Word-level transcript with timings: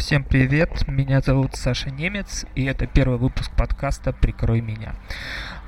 Всем 0.00 0.24
привет, 0.24 0.88
меня 0.88 1.20
зовут 1.20 1.56
Саша 1.56 1.90
Немец, 1.90 2.46
и 2.54 2.64
это 2.64 2.86
первый 2.86 3.18
выпуск 3.18 3.52
подкаста 3.54 4.14
«Прикрой 4.14 4.62
меня». 4.62 4.94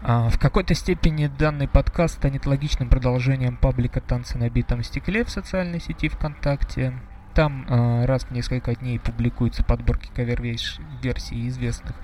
А, 0.00 0.30
в 0.30 0.38
какой-то 0.38 0.72
степени 0.72 1.26
данный 1.26 1.68
подкаст 1.68 2.14
станет 2.14 2.46
логичным 2.46 2.88
продолжением 2.88 3.58
паблика 3.58 4.00
«Танцы 4.00 4.38
на 4.38 4.48
битом 4.48 4.82
стекле» 4.84 5.26
в 5.26 5.30
социальной 5.30 5.82
сети 5.82 6.08
ВКонтакте. 6.08 6.94
Там 7.34 7.66
а, 7.68 8.06
раз 8.06 8.24
в 8.24 8.30
несколько 8.30 8.74
дней 8.74 8.98
публикуются 8.98 9.64
подборки 9.64 10.10
кавер-версий 10.14 11.48
известных 11.48 11.94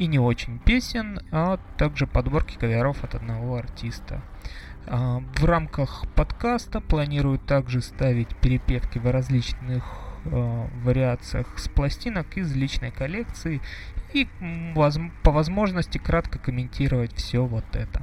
и 0.00 0.08
не 0.08 0.18
очень 0.18 0.58
песен, 0.58 1.20
а 1.30 1.60
также 1.78 2.08
подборки 2.08 2.58
каверов 2.58 3.04
от 3.04 3.14
одного 3.14 3.54
артиста. 3.54 4.22
А, 4.88 5.22
в 5.36 5.44
рамках 5.44 6.02
подкаста 6.16 6.80
планирую 6.80 7.38
также 7.38 7.80
ставить 7.80 8.34
перепевки 8.34 8.98
в 8.98 9.08
различных 9.08 10.09
э, 10.24 10.66
вариациях 10.82 11.58
с 11.58 11.68
пластинок 11.68 12.36
из 12.36 12.54
личной 12.54 12.90
коллекции 12.90 13.60
и 14.12 14.26
воз, 14.74 14.98
по 15.22 15.30
возможности 15.30 15.98
кратко 15.98 16.38
комментировать 16.38 17.14
все 17.14 17.44
вот 17.44 17.64
это. 17.72 18.02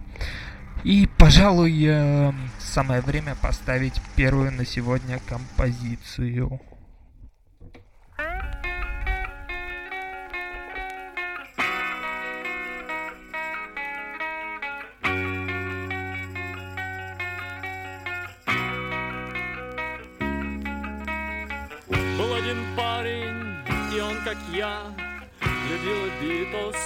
И, 0.84 1.10
пожалуй, 1.18 1.76
э, 1.86 2.32
самое 2.60 3.02
время 3.02 3.36
поставить 3.36 4.02
первую 4.16 4.52
на 4.52 4.66
сегодня 4.66 5.20
композицию. 5.28 6.62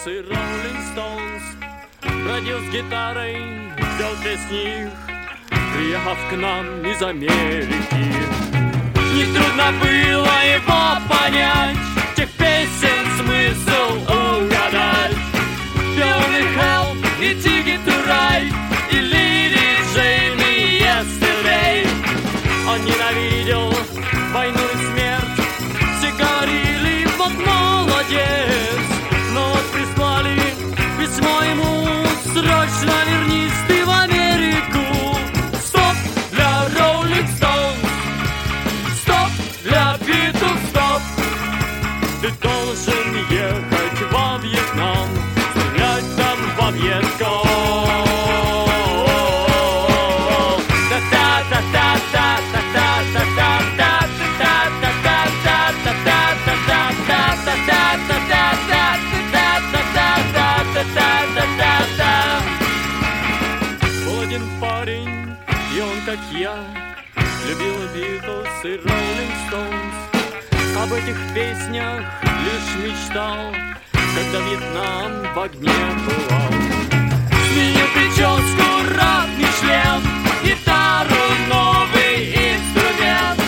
Битлз 0.02 0.08
и 0.08 0.20
Роллинг 0.22 0.82
Стоунс 0.92 1.44
Бродил 2.24 2.60
с 2.60 2.70
гитарой, 2.72 3.36
пел 3.98 4.16
песни 4.24 4.86
их 4.86 4.92
Приехав 5.76 6.18
к 6.30 6.36
нам 6.36 6.86
из 6.86 7.02
Америки. 7.02 8.14
Нетрудно 9.16 9.72
было 9.80 10.38
его 10.46 11.08
понять 11.10 11.78
Тех 12.16 12.30
песен 12.32 13.06
смысл 13.18 14.02
угадать. 14.04 15.18
Пел 15.96 16.22
и 16.30 16.44
Help, 16.58 16.98
и 17.20 17.34
Ticket 17.36 17.80
to 17.86 18.61
Об 70.81 70.94
этих 70.94 71.16
песнях 71.36 72.02
лишь 72.24 72.75
мечтал, 72.84 73.53
когда 73.92 74.40
Вьетнам 74.40 75.31
в 75.36 75.40
огне 75.40 75.69
бывал. 76.08 76.52
Сменил 77.53 77.88
прическу, 77.94 78.66
ратный 78.97 79.46
шлем, 79.59 80.02
гитару, 80.44 81.24
новый 81.50 82.34
инструмент. 82.34 83.40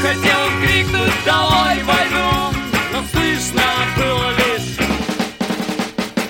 Хотел 0.00 0.40
крикнуть 0.62 1.12
«Долой 1.26 1.82
войну!», 1.84 2.54
но 2.92 3.02
слышно 3.12 3.62
было 3.98 4.30
лишь, 4.38 4.78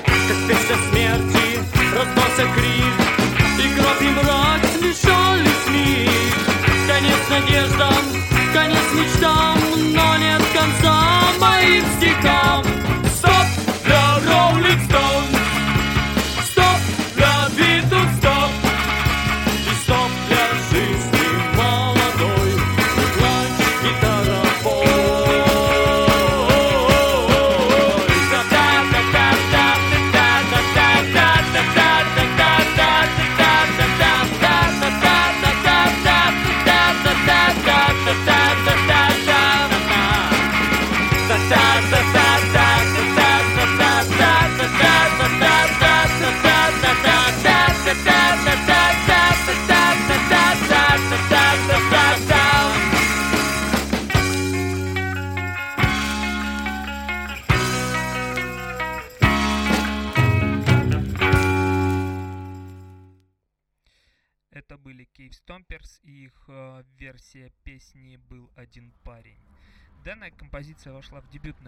как 0.05 0.39
песня 0.49 0.77
смерти 0.91 1.61
раздался 1.95 2.45
крик, 2.57 2.97
и 3.61 3.75
гроб 3.79 4.01
и 4.01 4.09
мрак 4.09 4.61
смешались 4.77 5.69
миг. 5.69 6.11
Конец 6.89 7.23
надеждам, 7.31 8.03
конец 8.53 8.87
мечтам, 8.95 9.54
конца 11.65 11.85
моим 11.95 12.44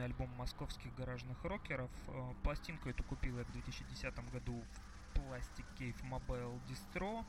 альбом 0.06 0.30
московских 0.36 0.94
гаражных 0.94 1.44
рокеров. 1.44 1.90
Э, 2.08 2.32
пластинку 2.42 2.88
эту 2.88 3.02
купил 3.04 3.38
я 3.38 3.44
в 3.44 3.52
2010 3.52 4.30
году 4.30 4.64
в 4.72 5.18
Plastic 5.18 5.66
Cave 5.78 6.00
Mobile 6.02 6.60
Distro 6.68 7.24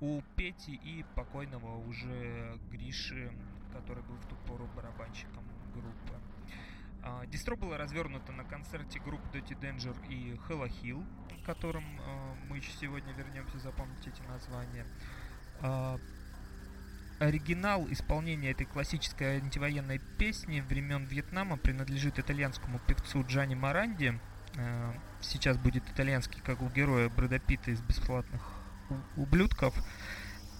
у 0.00 0.20
Пети 0.36 0.74
и 0.74 1.04
покойного 1.14 1.78
уже 1.86 2.58
Гриши, 2.70 3.32
который 3.72 4.02
был 4.02 4.16
в 4.16 4.26
ту 4.26 4.36
пору 4.46 4.66
барабанщиком 4.76 5.44
группы. 5.74 6.20
А, 7.04 7.24
Дистро 7.26 7.56
было 7.56 7.78
развернуто 7.78 8.32
на 8.32 8.44
концерте 8.44 8.98
групп 9.00 9.20
Dirty 9.32 9.58
Danger 9.58 9.96
и 10.08 10.34
Hella 10.48 10.68
Hill, 10.68 11.04
которым 11.44 11.84
э, 12.00 12.34
мы 12.48 12.60
сегодня 12.60 13.12
вернемся, 13.12 13.58
запомните 13.58 14.10
эти 14.10 14.22
названия. 14.22 14.86
Оригинал 17.22 17.86
исполнения 17.88 18.50
этой 18.50 18.66
классической 18.66 19.36
антивоенной 19.36 20.00
песни 20.18 20.60
времен 20.60 21.04
Вьетнама 21.04 21.56
принадлежит 21.56 22.18
итальянскому 22.18 22.80
певцу 22.80 23.24
Джани 23.24 23.54
Маранди. 23.54 24.18
Э, 24.56 24.92
Сейчас 25.20 25.56
будет 25.56 25.88
итальянский, 25.88 26.40
как 26.44 26.60
у 26.62 26.68
героя 26.68 27.08
Брэда 27.08 27.38
Питта 27.38 27.70
из 27.70 27.80
«Бесплатных 27.80 28.42
ублюдков». 29.16 29.72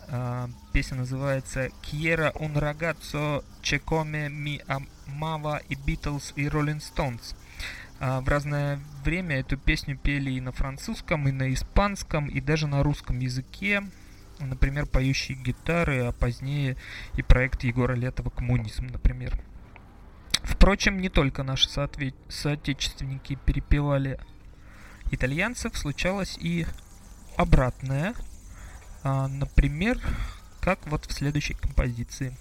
А, 0.08 0.48
Песня 0.72 0.98
называется 0.98 1.68
«Quiera 1.82 2.32
un 2.36 2.56
ragazzo 2.56 3.44
come 3.84 4.28
mi 4.28 4.60
amava 4.68 5.60
и 5.68 5.74
Beatles 5.74 6.32
и 6.36 6.46
Rolling 6.46 6.78
Stones». 6.78 7.34
А, 7.98 8.20
В 8.20 8.28
разное 8.28 8.78
время 9.02 9.40
эту 9.40 9.56
песню 9.56 9.96
пели 9.96 10.30
и 10.30 10.40
на 10.40 10.52
французском, 10.52 11.26
и 11.26 11.32
на 11.32 11.52
испанском, 11.52 12.28
и 12.28 12.40
даже 12.40 12.68
на 12.68 12.84
русском 12.84 13.18
языке. 13.18 13.82
Например, 14.46 14.86
поющие 14.86 15.36
гитары, 15.38 16.04
а 16.04 16.12
позднее 16.12 16.76
и 17.14 17.22
проект 17.22 17.64
Егора 17.64 17.94
Летова 17.94 18.30
«Коммунизм», 18.30 18.86
например. 18.86 19.38
Впрочем, 20.42 21.00
не 21.00 21.08
только 21.08 21.42
наши 21.42 21.68
соотве- 21.68 22.14
соотечественники 22.28 23.38
перепевали 23.46 24.18
итальянцев, 25.10 25.76
случалось 25.76 26.36
и 26.40 26.66
обратное. 27.36 28.14
А, 29.04 29.28
например, 29.28 30.00
как 30.60 30.86
вот 30.86 31.06
в 31.06 31.12
следующей 31.12 31.54
композиции. 31.54 32.36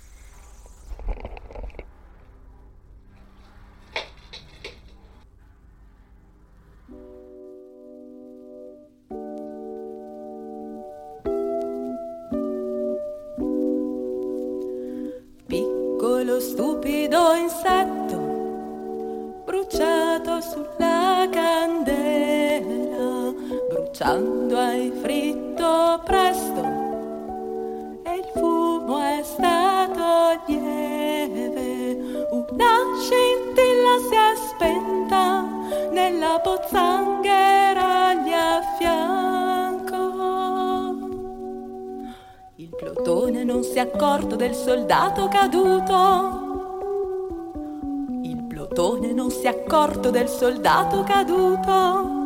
Accorto 49.74 50.10
del 50.10 50.28
soldato 50.28 51.02
caduto. 51.04 52.20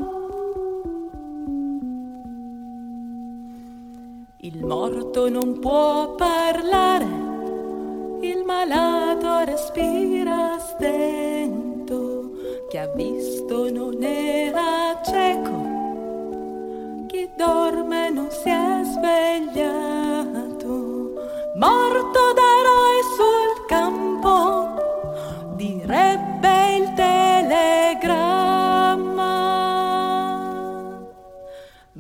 Il 4.37 4.65
morto 4.65 5.29
non 5.29 5.59
può 5.59 6.15
parlare, 6.15 7.05
il 8.21 8.43
malato 8.43 9.45
respira 9.45 10.57
stento, 10.57 12.31
chi 12.67 12.77
ha 12.77 12.87
visto 12.95 13.71
non 13.71 14.01
era 14.01 14.99
cieco, 15.03 17.05
chi 17.05 17.29
dorme 17.37 18.09
non 18.09 18.31
si 18.31 18.49
è 18.49 18.81
svegliato, 18.85 20.63
morto 21.53 22.33
d'eroi 22.33 22.54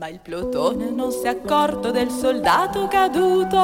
Ma 0.05 0.11
il 0.11 0.19
plotone 0.19 0.91
non 0.91 1.11
si 1.11 1.23
è 1.23 1.29
accorto 1.29 1.89
del 1.89 2.11
soldato 2.11 2.85
caduto. 2.87 3.57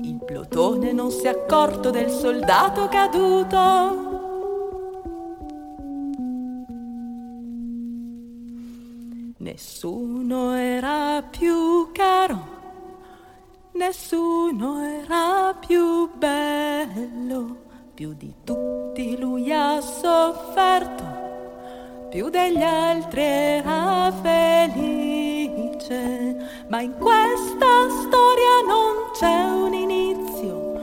Il 0.00 0.22
plotone 0.24 0.92
non 0.92 1.10
si 1.10 1.24
è 1.24 1.30
accorto 1.30 1.90
del 1.90 2.08
soldato 2.08 2.86
caduto. 2.86 4.04
Nessuno 9.38 10.52
era 10.54 11.24
più 11.28 11.90
caro, 11.90 12.46
nessuno 13.72 14.84
era 14.84 15.52
più 15.58 16.08
bello, 16.16 17.56
più 17.92 18.14
di 18.14 18.32
tutti 18.44 19.18
lui 19.18 19.52
ha 19.52 19.80
sofferto, 19.80 21.35
più 22.08 22.28
degli 22.30 22.62
altri 22.62 23.22
era 23.22 24.12
felice, 24.22 25.94
ma 26.68 26.80
in 26.80 26.94
questa 26.98 27.88
storia 27.90 28.60
non 28.66 29.10
c'è 29.12 29.44
un 29.44 29.74
inizio 29.74 30.74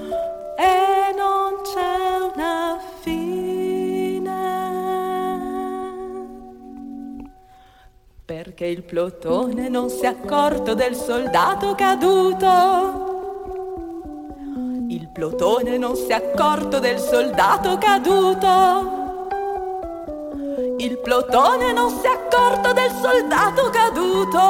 e 0.57 1.13
non 1.15 1.61
c'è 1.63 2.19
una 2.33 2.77
fine. 2.99 4.31
Perché 8.25 8.65
il 8.65 8.83
plotone 8.83 9.69
non 9.69 9.89
si 9.89 10.03
è 10.03 10.07
accorto 10.07 10.73
del 10.73 10.95
soldato 10.95 11.73
caduto. 11.75 13.11
Il 14.89 15.07
plotone 15.11 15.77
non 15.77 15.95
si 15.95 16.07
è 16.07 16.13
accorto 16.13 16.79
del 16.79 16.99
soldato 16.99 17.77
caduto. 17.77 19.02
Il 20.83 20.97
plotone 20.97 21.71
non 21.71 21.89
si 21.91 22.05
è 22.05 22.09
accorto 22.09 22.73
del 22.73 22.91
soldato 22.91 23.69
caduto. 23.69 24.41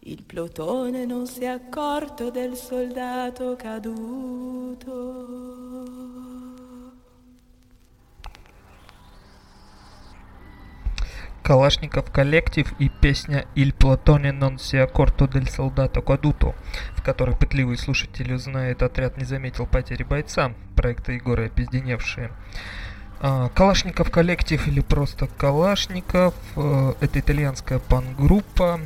Il 0.00 0.24
plotone 0.24 1.04
non 1.04 1.28
si 1.28 1.44
è 1.44 1.46
accorto 1.46 2.30
del 2.30 2.56
soldato 2.56 3.54
caduto. 3.54 5.51
Калашников 11.42 12.10
коллектив 12.12 12.72
и 12.78 12.88
песня 12.88 13.46
«Il 13.56 13.74
Platone 13.74 14.30
non 14.30 14.58
si 14.58 14.76
accorto 14.76 15.26
del 15.26 15.48
soldato 15.48 16.00
caduto», 16.00 16.54
в 16.96 17.02
которой 17.02 17.34
пытливый 17.36 17.76
слушатель 17.76 18.32
узнает 18.32 18.82
«Отряд 18.82 19.16
не 19.16 19.24
заметил 19.24 19.66
потери 19.66 20.04
бойца» 20.04 20.52
проекта 20.76 21.12
Егора 21.12 21.46
«Опизденевшие». 21.46 22.30
А, 23.20 23.48
Калашников 23.48 24.10
коллектив 24.10 24.64
или 24.68 24.80
просто 24.80 25.26
Калашников 25.26 26.34
э,– 26.56 26.92
это 27.00 27.18
итальянская 27.18 27.80
пан-группа, 27.80 28.80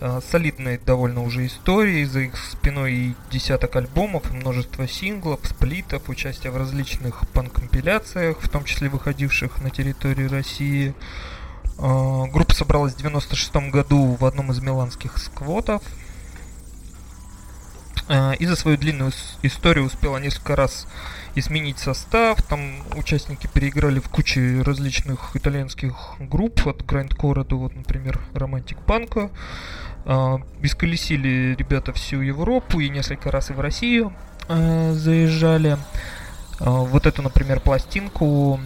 э, 0.00 0.20
солидной 0.28 0.78
довольно 0.78 1.22
уже 1.22 1.46
истории, 1.46 2.02
за 2.04 2.20
их 2.20 2.36
спиной 2.36 2.92
и 2.92 3.14
десяток 3.30 3.76
альбомов, 3.76 4.30
и 4.32 4.34
множество 4.34 4.88
синглов, 4.88 5.40
сплитов, 5.44 6.08
участие 6.08 6.50
в 6.50 6.56
различных 6.56 7.28
пан-компиляциях, 7.30 8.40
в 8.40 8.48
том 8.48 8.64
числе 8.64 8.88
выходивших 8.88 9.60
на 9.60 9.70
территории 9.70 10.26
России– 10.26 10.92
группа 11.78 12.54
собралась 12.54 12.94
в 12.94 12.98
96 12.98 13.70
году 13.70 14.16
в 14.18 14.24
одном 14.24 14.50
из 14.50 14.60
миланских 14.60 15.18
сквотов. 15.18 15.82
А, 18.08 18.32
и 18.32 18.46
за 18.46 18.56
свою 18.56 18.78
длинную 18.78 19.12
историю 19.42 19.84
успела 19.84 20.16
несколько 20.16 20.56
раз 20.56 20.86
изменить 21.34 21.78
состав. 21.78 22.42
Там 22.42 22.82
участники 22.96 23.46
переиграли 23.46 24.00
в 24.00 24.08
куче 24.08 24.62
различных 24.62 25.36
итальянских 25.36 25.94
групп, 26.18 26.66
от 26.66 26.84
грандкора 26.84 27.44
до, 27.44 27.58
вот, 27.58 27.76
например, 27.76 28.20
романтик 28.34 28.78
панка. 28.78 29.30
Исколесили 30.62 31.54
ребята 31.58 31.92
всю 31.92 32.22
Европу 32.22 32.80
и 32.80 32.88
несколько 32.88 33.30
раз 33.30 33.50
и 33.50 33.52
в 33.52 33.60
Россию 33.60 34.12
заезжали. 34.48 35.76
Вот 36.60 37.06
эту, 37.06 37.20
например, 37.20 37.60
пластинку, 37.60 38.58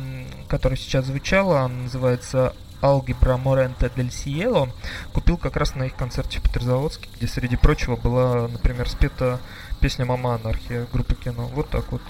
которая 0.47 0.79
сейчас 0.79 1.07
звучала, 1.07 1.67
называется 1.67 2.55
Алгебра 2.83 3.37
Моренте 3.37 3.91
дель 3.95 4.11
Сиело 4.11 4.69
купил 5.13 5.37
как 5.37 5.57
раз 5.57 5.75
на 5.75 5.85
их 5.85 5.95
концерте 5.95 6.41
в 6.41 6.43
Петрозаводске, 6.43 7.09
где, 7.17 7.27
среди 7.27 7.57
прочего, 7.57 7.97
была, 7.97 8.49
например, 8.49 8.89
спета 8.89 9.41
песня 9.81 10.05
«Мама 10.05 10.35
анархия» 10.35 10.87
группы 10.93 11.15
кино. 11.15 11.47
Вот 11.55 11.71
так 11.71 11.91
вот. 11.93 12.03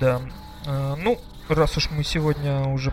Да. 0.00 0.20
А, 0.66 0.96
ну, 0.96 1.18
раз 1.48 1.76
уж 1.76 1.90
мы 1.90 2.04
сегодня 2.04 2.60
уже 2.68 2.92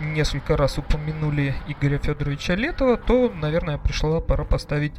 несколько 0.00 0.56
раз 0.56 0.78
упомянули 0.78 1.54
Игоря 1.68 1.98
Федоровича 1.98 2.54
Летова, 2.54 2.96
то, 2.96 3.30
наверное, 3.30 3.78
пришла 3.78 4.20
пора 4.20 4.44
поставить 4.44 4.94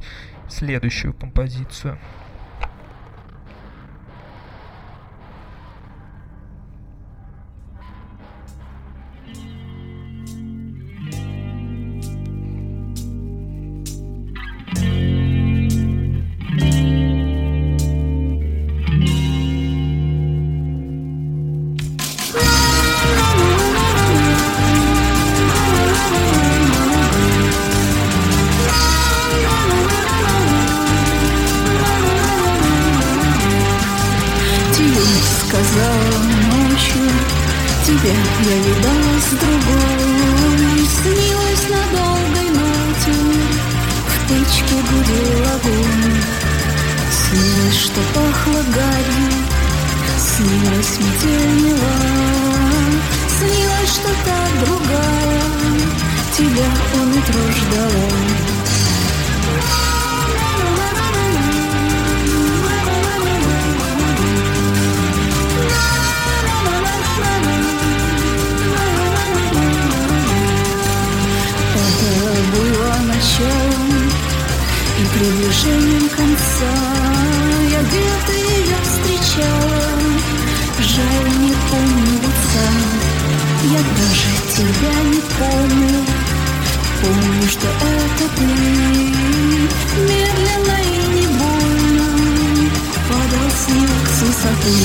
следующую 0.50 1.14
композицию. 1.14 2.00
Приближением 75.16 76.10
конца 76.10 76.74
Я 77.72 77.82
где-то 77.82 78.34
ее 78.34 78.78
встречала 78.84 79.88
Жаль, 80.80 81.30
не 81.40 81.54
помню 81.70 82.14
лица 82.22 82.68
Я 83.64 83.82
даже 83.98 84.34
тебя 84.56 84.96
не 85.12 85.22
помню. 85.38 86.06
Помню, 87.02 87.48
что 87.50 87.68
это 87.68 88.26
ты 88.36 88.46
Медленно 90.04 90.78
и 90.82 90.96
не 91.16 91.28
больно 91.28 92.08
Падал 93.10 93.50
снег 93.66 94.04
с 94.08 94.22
высоты 94.22 94.76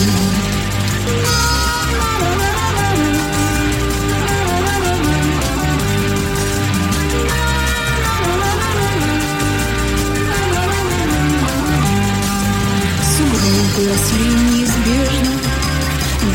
росли 13.89 14.27
неизбежно 14.27 15.33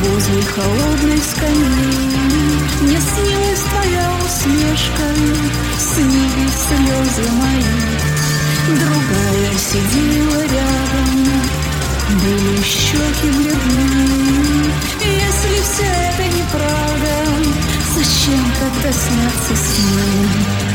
Возле 0.02 0.42
холодной 0.42 1.20
скамьи. 1.20 2.16
Мне 2.82 3.00
снилась 3.00 3.64
твоя 3.70 4.12
усмешка 4.26 5.08
Снились 5.78 6.60
слезы 6.68 7.32
мои. 7.34 7.64
Другая 8.68 9.54
сидела 9.58 10.42
рядом 10.42 11.18
Были 12.10 12.62
щеки 12.64 13.30
бледны. 13.38 14.74
Если 15.02 15.62
все 15.62 15.84
это 15.84 16.24
неправда 16.36 17.14
Зачем 17.96 18.44
тогда 18.60 18.92
снятся 18.92 19.56
сны? 19.56 20.66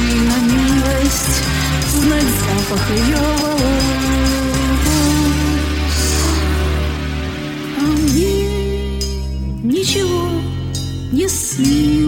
Скажи 0.00 0.16
на 0.16 0.36
милость 0.52 1.42
Знать 1.88 2.22
запах 2.22 2.90
ее 2.90 3.18
А 7.78 7.82
мне 7.82 8.48
ничего 9.62 10.28
не 11.12 11.28
снилось 11.28 11.99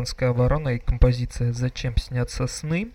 гражданская 0.00 0.30
оборона 0.30 0.70
и 0.70 0.78
композиция 0.78 1.52
«Зачем 1.52 1.94
снятся 1.98 2.46
сны». 2.46 2.88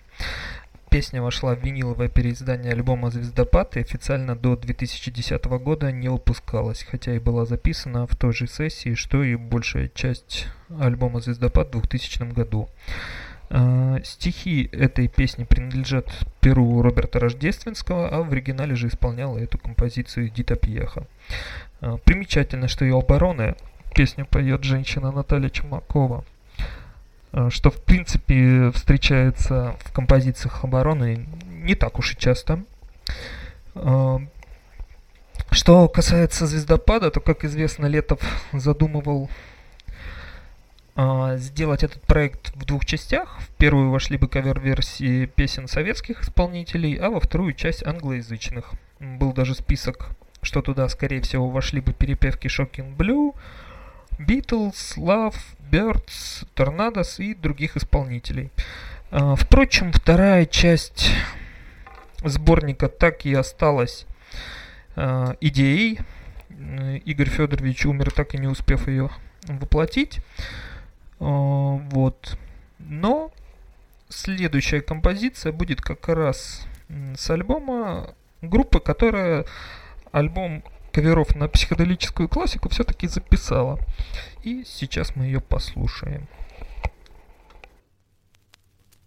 Песня 0.89 1.21
вошла 1.21 1.53
в 1.53 1.63
виниловое 1.63 2.07
переиздание 2.07 2.71
альбома 2.71 3.11
«Звездопад» 3.11 3.77
и 3.77 3.81
официально 3.81 4.35
до 4.35 4.55
2010 4.55 5.45
года 5.45 5.91
не 5.91 6.09
выпускалась, 6.09 6.83
хотя 6.83 7.13
и 7.13 7.19
была 7.19 7.45
записана 7.45 8.07
в 8.07 8.15
той 8.15 8.33
же 8.33 8.47
сессии, 8.47 8.95
что 8.95 9.23
и 9.23 9.35
большая 9.35 9.91
часть 9.93 10.47
альбома 10.79 11.21
«Звездопад» 11.21 11.67
в 11.67 11.79
2000 11.79 12.33
году. 12.33 12.69
Uh, 13.49 14.03
стихи 14.03 14.67
этой 14.71 15.07
песни 15.07 15.43
принадлежат 15.43 16.07
перу 16.41 16.81
Роберта 16.81 17.19
Рождественского, 17.19 18.09
а 18.09 18.23
в 18.23 18.31
оригинале 18.31 18.73
же 18.75 18.87
исполняла 18.87 19.37
эту 19.37 19.59
композицию 19.59 20.31
Дита 20.31 20.55
Пьеха. 20.55 21.05
Uh, 21.81 21.99
примечательно, 22.03 22.67
что 22.67 22.83
ее 22.83 22.97
обороны 22.97 23.55
песню 23.95 24.25
поет 24.25 24.63
женщина 24.63 25.11
Наталья 25.11 25.49
Чумакова, 25.49 26.25
что 27.49 27.69
в 27.69 27.81
принципе 27.81 28.71
встречается 28.71 29.75
в 29.83 29.91
композициях 29.91 30.63
обороны 30.63 31.27
не 31.65 31.75
так 31.75 31.99
уж 31.99 32.13
и 32.13 32.17
часто. 32.17 32.63
Э, 33.75 34.19
что 35.51 35.87
касается 35.87 36.47
звездопада, 36.47 37.11
то, 37.11 37.19
как 37.19 37.43
известно, 37.43 37.85
Летов 37.85 38.19
задумывал 38.53 39.29
э, 40.95 41.37
сделать 41.37 41.83
этот 41.83 42.01
проект 42.03 42.55
в 42.55 42.65
двух 42.65 42.85
частях. 42.85 43.39
В 43.39 43.49
первую 43.55 43.89
вошли 43.89 44.17
бы 44.17 44.27
кавер-версии 44.27 45.25
песен 45.25 45.67
советских 45.67 46.21
исполнителей, 46.21 46.95
а 46.95 47.09
во 47.09 47.19
вторую 47.19 47.53
часть 47.53 47.85
англоязычных. 47.85 48.73
Был 48.99 49.33
даже 49.33 49.55
список, 49.55 50.09
что 50.41 50.61
туда, 50.61 50.87
скорее 50.89 51.21
всего, 51.21 51.49
вошли 51.49 51.81
бы 51.81 51.93
перепевки 51.93 52.47
Shocking 52.47 52.95
Blue, 52.95 53.33
Beatles, 54.19 54.97
Love, 54.97 55.35
Birds, 55.71 56.47
Tornadoes 56.55 57.23
и 57.23 57.33
других 57.33 57.77
исполнителей. 57.77 58.51
Э, 59.11 59.35
впрочем, 59.37 59.91
вторая 59.91 60.45
часть 60.45 61.11
сборника 62.23 62.89
так 62.89 63.25
и 63.25 63.33
осталась 63.33 64.05
э, 64.95 65.35
идеей. 65.41 65.99
Э, 66.49 66.97
Игорь 66.97 67.29
Федорович 67.29 67.85
умер, 67.85 68.11
так 68.11 68.33
и 68.33 68.37
не 68.37 68.47
успев 68.47 68.87
ее 68.87 69.09
воплотить. 69.47 70.17
Э, 70.17 70.19
вот. 71.19 72.37
Но 72.79 73.31
следующая 74.09 74.81
композиция 74.81 75.51
будет 75.51 75.81
как 75.81 76.07
раз 76.07 76.67
с 77.15 77.29
альбома 77.29 78.13
группы, 78.41 78.79
которая 78.79 79.45
альбом 80.11 80.63
каверов 80.95 81.35
на 81.35 81.49
психоделическую 81.49 82.29
классику 82.29 82.69
все-таки 82.69 83.07
записала. 83.07 83.77
И 84.43 84.63
сейчас 84.63 85.13
мы 85.17 85.25
ее 85.25 85.41
послушаем. 85.41 86.29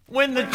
When 0.07 0.35
the 0.35 0.47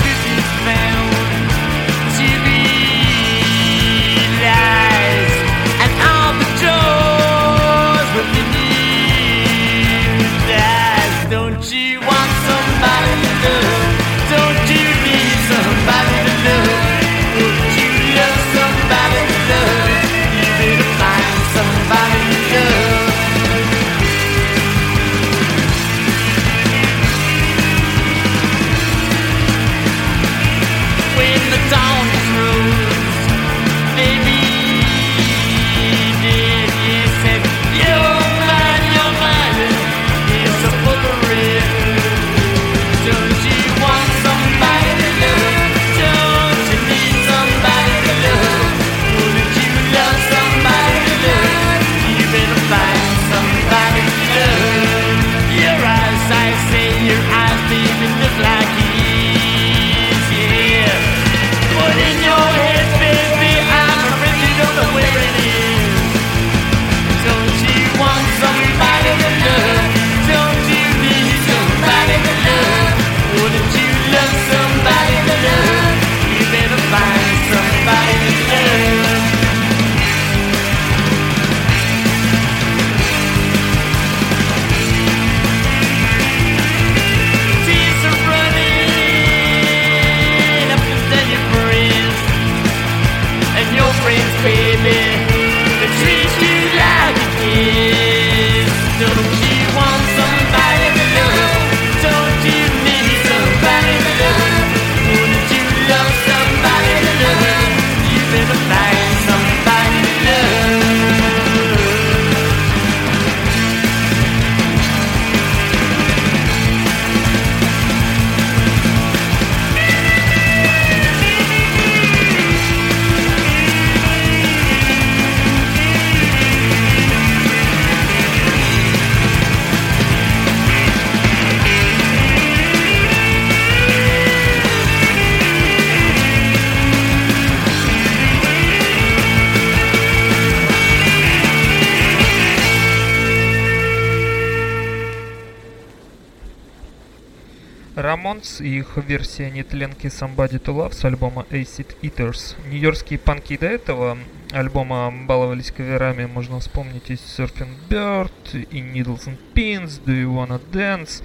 их 148.84 148.98
версия 148.98 149.50
нетленки 149.50 150.08
Somebody 150.08 150.60
to 150.62 150.76
Love 150.76 150.94
с 150.94 151.06
альбома 151.06 151.46
Acid 151.50 151.96
Eaters. 152.02 152.56
Нью-Йоркские 152.70 153.18
панки 153.18 153.58
до 153.58 153.68
этого 153.68 154.18
альбома 154.52 155.12
баловались 155.26 155.72
каверами, 155.72 156.26
можно 156.26 156.60
вспомнить 156.60 157.10
из 157.10 157.20
Surfing 157.20 157.74
Bird, 157.90 158.32
и 158.54 158.80
Needles 158.80 159.28
and 159.28 159.38
Pins, 159.54 160.04
Do 160.06 160.14
You 160.14 160.36
Wanna 160.36 160.62
Dance 160.72 161.24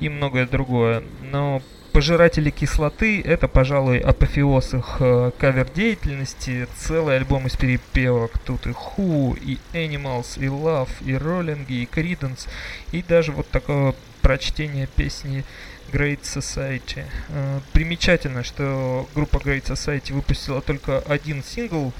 и 0.00 0.08
многое 0.08 0.46
другое. 0.46 1.04
Но 1.22 1.62
Пожиратели 1.94 2.50
кислоты— 2.50 3.22
это, 3.24 3.46
пожалуй, 3.46 4.00
апофеоз 4.00 4.74
их 4.74 4.96
э, 4.98 5.30
кавер-деятельности. 5.38 6.66
Целый 6.76 7.18
альбом 7.18 7.46
из 7.46 7.54
перепевок. 7.54 8.32
Тут 8.44 8.66
и 8.66 8.70
Who, 8.70 9.38
и 9.38 9.60
Animals, 9.72 10.36
и 10.36 10.46
Love, 10.46 10.88
и 11.02 11.12
Rolling, 11.12 11.64
и 11.68 11.84
Creedence. 11.84 12.48
И 12.90 13.00
даже 13.00 13.30
вот 13.30 13.48
такое 13.48 13.94
прочтение 14.22 14.88
песни 14.88 15.44
Great 15.92 16.22
Society. 16.22 17.04
Э, 17.28 17.60
примечательно, 17.72 18.42
что 18.42 19.08
группа 19.14 19.36
Great 19.36 19.66
Society 19.66 20.12
выпустила 20.12 20.60
только 20.60 20.98
один 20.98 21.44
сингл 21.44 21.92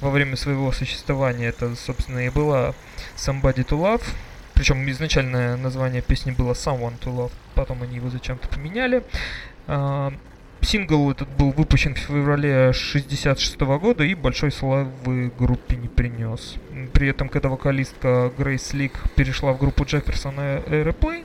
во 0.00 0.08
время 0.08 0.36
своего 0.36 0.72
существования. 0.72 1.48
Это, 1.48 1.76
собственно, 1.76 2.20
и 2.20 2.30
была 2.30 2.74
Somebody 3.18 3.66
to 3.66 3.78
Love. 3.78 4.02
Причем 4.62 4.88
изначальное 4.88 5.56
название 5.56 6.02
песни 6.02 6.30
было 6.30 6.52
Someone 6.52 6.96
to 7.00 7.12
Love, 7.12 7.32
потом 7.56 7.82
они 7.82 7.96
его 7.96 8.10
зачем-то 8.10 8.46
поменяли. 8.46 9.02
А, 9.66 10.12
сингл 10.60 11.10
этот 11.10 11.28
был 11.30 11.50
выпущен 11.50 11.96
в 11.96 11.98
феврале 11.98 12.72
66 12.72 13.58
года 13.58 14.04
и 14.04 14.14
большой 14.14 14.52
славы 14.52 15.32
группе 15.36 15.74
не 15.74 15.88
принес. 15.88 16.54
При 16.92 17.08
этом, 17.08 17.28
когда 17.28 17.48
вокалистка 17.48 18.30
Грейс 18.38 18.72
Лик 18.72 18.92
перешла 19.16 19.52
в 19.52 19.58
группу 19.58 19.84
Джефферсон 19.84 20.38
Airplane, 20.38 21.24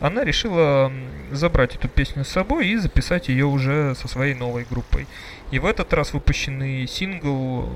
она 0.00 0.24
решила 0.24 0.90
забрать 1.30 1.76
эту 1.76 1.86
песню 1.86 2.24
с 2.24 2.28
собой 2.28 2.66
и 2.66 2.76
записать 2.76 3.28
ее 3.28 3.46
уже 3.46 3.94
со 3.94 4.08
своей 4.08 4.34
новой 4.34 4.66
группой. 4.68 5.06
И 5.52 5.60
в 5.60 5.66
этот 5.66 5.92
раз 5.92 6.12
выпущенный 6.12 6.88
сингл 6.88 7.68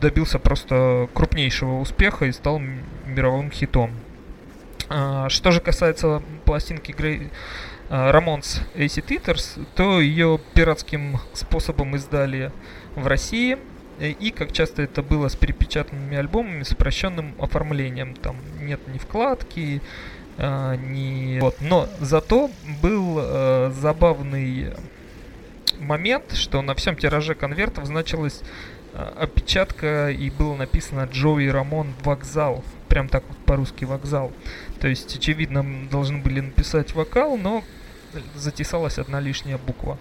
добился 0.00 0.40
просто 0.40 1.08
крупнейшего 1.14 1.78
успеха 1.78 2.26
и 2.26 2.32
стал 2.32 2.60
мировым 3.10 3.50
хитом. 3.50 3.92
А, 4.88 5.28
что 5.28 5.50
же 5.50 5.60
касается 5.60 6.22
пластинки 6.44 6.92
Грей... 6.92 7.30
Рамонс 7.90 8.62
Acid 8.76 9.08
Eaters, 9.08 9.66
то 9.74 10.00
ее 10.00 10.38
пиратским 10.54 11.18
способом 11.32 11.96
издали 11.96 12.52
в 12.94 13.04
России. 13.08 13.58
И, 13.98 14.30
как 14.30 14.52
часто 14.52 14.82
это 14.82 15.02
было 15.02 15.26
с 15.26 15.34
перепечатанными 15.34 16.16
альбомами, 16.16 16.62
с 16.62 16.70
упрощенным 16.70 17.34
оформлением. 17.40 18.14
Там 18.14 18.36
нет 18.60 18.80
ни 18.86 18.98
вкладки, 18.98 19.82
а, 20.38 20.76
ни... 20.76 21.40
Вот. 21.40 21.56
Но 21.60 21.88
зато 21.98 22.48
был 22.80 23.16
а, 23.18 23.72
забавный 23.72 24.72
момент, 25.80 26.32
что 26.34 26.62
на 26.62 26.76
всем 26.76 26.94
тираже 26.94 27.34
конвертов 27.34 27.86
значилось 27.86 28.42
опечатка 28.94 30.10
и 30.10 30.30
было 30.30 30.54
написано 30.54 31.08
Джоуи 31.12 31.48
Рамон 31.48 31.92
вокзал. 32.04 32.64
Прям 32.90 33.08
так 33.08 33.24
вот 33.26 33.38
по-русски 33.46 33.86
вокзал. 33.86 34.32
То 34.80 34.88
есть, 34.88 35.16
очевидно, 35.16 35.64
должны 35.90 36.18
были 36.18 36.40
написать 36.40 36.94
вокал, 36.94 37.38
но 37.38 37.64
затесалась 38.34 38.98
одна 38.98 39.20
лишняя 39.20 39.56
буква. 39.56 39.96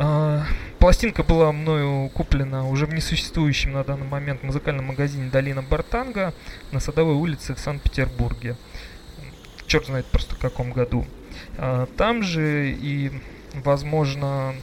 А, 0.00 0.44
пластинка 0.78 1.24
была 1.24 1.50
мною 1.50 2.08
куплена 2.10 2.68
уже 2.68 2.86
в 2.86 2.94
несуществующем 2.94 3.72
на 3.72 3.82
данный 3.82 4.06
момент 4.06 4.44
музыкальном 4.44 4.86
магазине 4.86 5.28
Долина 5.28 5.60
Бартанга 5.60 6.32
на 6.70 6.78
Садовой 6.78 7.14
улице 7.14 7.54
в 7.54 7.58
Санкт-Петербурге. 7.58 8.56
Черт 9.66 9.86
знает 9.86 10.06
просто 10.06 10.36
в 10.36 10.38
каком 10.38 10.72
году. 10.72 11.04
А, 11.56 11.86
там 11.96 12.22
же 12.22 12.70
и, 12.70 13.10
возможно, 13.54 14.54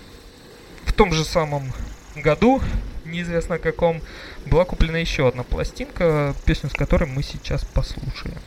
в 0.85 0.93
том 0.93 1.11
же 1.11 1.25
самом 1.25 1.73
году, 2.15 2.61
неизвестно 3.05 3.57
каком, 3.59 4.01
была 4.45 4.65
куплена 4.65 4.97
еще 4.97 5.27
одна 5.27 5.43
пластинка, 5.43 6.35
песню 6.45 6.69
с 6.69 6.73
которой 6.73 7.05
мы 7.05 7.23
сейчас 7.23 7.63
послушаем. 7.63 8.39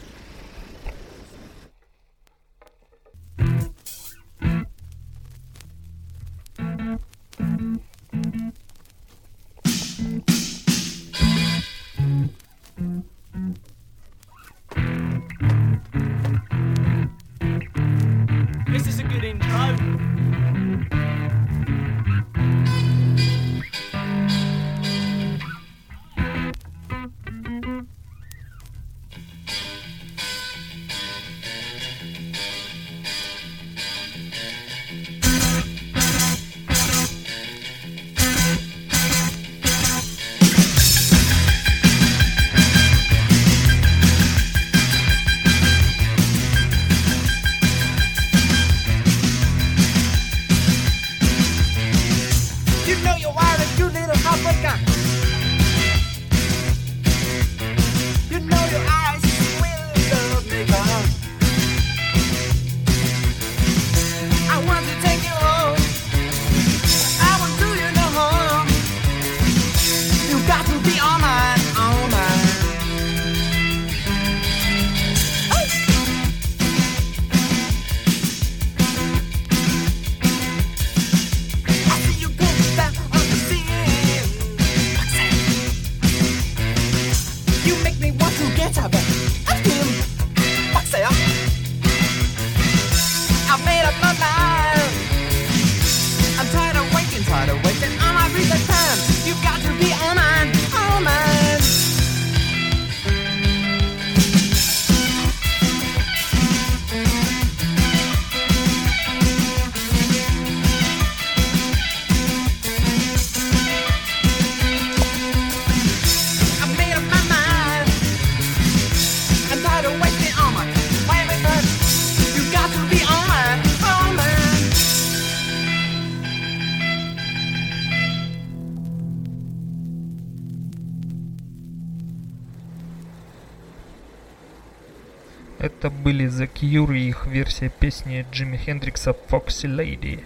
Были 136.60 136.72
The 136.72 136.86
Cure 136.86 136.98
и 136.98 137.08
их 137.08 137.26
версия 137.26 137.68
песни 137.68 138.26
Джимми 138.32 138.56
Хендрикса 138.56 139.14
Foxy 139.28 139.68
Lady. 139.68 140.20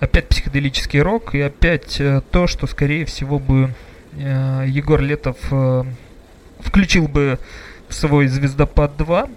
Опять 0.00 0.28
психоделический 0.28 1.00
рок 1.00 1.34
и 1.34 1.40
опять 1.40 2.00
э, 2.00 2.20
то, 2.30 2.46
что 2.46 2.66
скорее 2.66 3.04
всего 3.04 3.38
бы 3.38 3.72
э, 4.12 4.64
Егор 4.68 5.00
Летов 5.00 5.36
э, 5.50 5.84
включил 6.60 7.08
бы 7.08 7.38
в 7.88 7.94
свой 7.94 8.26
«Звездопад 8.26 8.92
2», 8.98 9.30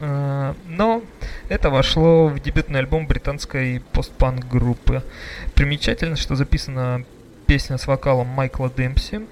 э, 0.00 0.54
но 0.66 1.02
это 1.48 1.70
вошло 1.70 2.28
в 2.28 2.40
дебютный 2.40 2.80
альбом 2.80 3.06
британской 3.06 3.82
постпанк 3.92 4.46
группы. 4.48 5.02
Примечательно, 5.54 6.16
что 6.16 6.36
записана 6.36 7.04
песня 7.46 7.78
с 7.78 7.86
вокалом 7.86 8.28
Майкла 8.28 8.70
Демпси, 8.74 9.22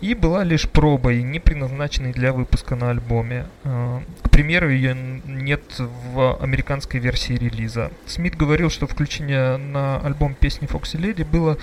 и 0.00 0.14
была 0.14 0.44
лишь 0.44 0.68
пробой, 0.68 1.22
не 1.22 1.38
предназначенной 1.38 2.12
для 2.12 2.32
выпуска 2.32 2.74
на 2.74 2.90
альбоме. 2.90 3.46
А, 3.64 4.02
к 4.22 4.30
примеру, 4.30 4.70
ее 4.70 4.94
нет 5.24 5.62
в 5.78 6.36
американской 6.40 7.00
версии 7.00 7.34
релиза. 7.34 7.90
Смит 8.06 8.36
говорил, 8.36 8.70
что 8.70 8.86
включение 8.86 9.56
на 9.56 10.00
альбом 10.00 10.34
песни 10.34 10.68
Foxy 10.68 10.98
Lady 11.00 11.24
было 11.24 11.58